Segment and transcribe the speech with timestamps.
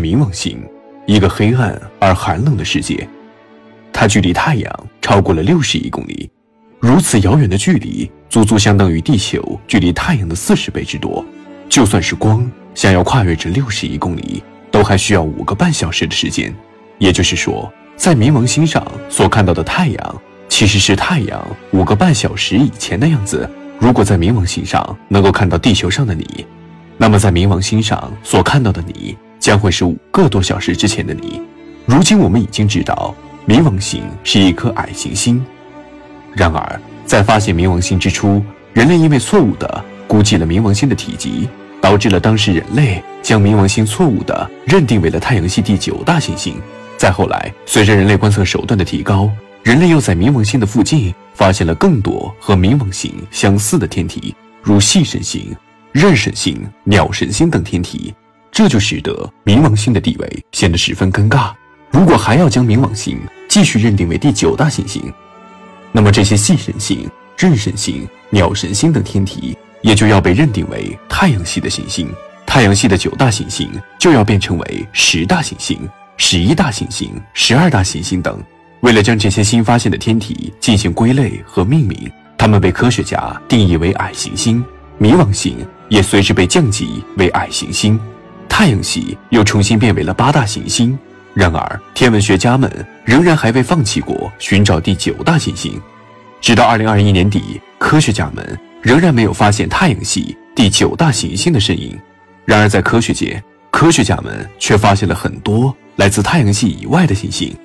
[0.00, 0.58] 冥王星，
[1.06, 3.06] 一个黑暗而寒冷的世界。
[3.92, 6.30] 它距离太阳超过了六十亿公里，
[6.80, 11.24] 如此遥远的距离，足足相当于地球距离太阳的四十倍之多。
[11.68, 16.54] 就算是光，想要跨越这六十亿公里，都还需要五个半小时的时间。
[16.98, 23.48] 也就是说，在冥王星上所看到的太阳，其实是太阳五个半小时以前的样子。
[23.78, 26.46] 如果在冥王星上能够看到地球上的你，
[26.96, 31.42] 那么在冥王星上所看到的你，将会是五个多小时之前的你。
[31.86, 33.12] 如今我们已经知道，
[33.48, 35.44] 冥王星是一颗矮行星。
[36.32, 38.40] 然而，在发现冥王星之初，
[38.72, 41.48] 人类因为错误地估计了冥王星的体积，
[41.80, 46.54] 导致了当时人类将冥王星错误地认定为了太阳系第九大行星。
[46.96, 49.28] 再后来，随着人类观测手段的提高，
[49.64, 55.56] 人类又在冥王星的附近发现了更多和冥王星相似的天体，如细神星、
[55.94, 58.14] 妊神星、鸟神星等天体，
[58.52, 61.52] 这就使得冥王星的地位显得十分尴尬。
[61.90, 63.18] 如果还要将冥王星
[63.48, 65.02] 继续认定为第九大行星，
[65.92, 72.08] 那么这些系神星、日神星、鸟神星等天体也就要被认定为太阳系的行星，
[72.46, 75.78] 太阳系的九大行星就要变成为十大行星。
[76.16, 78.38] 十一大行星、十二大行星等，
[78.80, 84.62] 为了将这些新发现的天体进行归类和命名，它们被科学家定义为矮行星。
[85.00, 85.56] 冥王星
[85.88, 87.98] 也随之被降级为矮行星，
[88.50, 90.98] 太阳系又重新变为了八大行星。
[91.32, 92.70] 然而，天文学家们
[93.04, 95.80] 仍然还未放弃过寻找第九大行星，
[96.40, 101.96] 直到二零二一年底，科学家们仍然没有发现太阳系第九大行星的身影。
[102.44, 105.74] 然而，在科学界，科学家们却发现了很多。
[105.96, 107.56] 来自太阳系以外的行星。